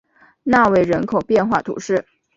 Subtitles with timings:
[0.41, 2.03] 纳韦人口变化图示